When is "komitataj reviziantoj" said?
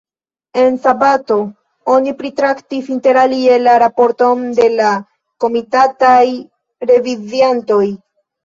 5.47-7.85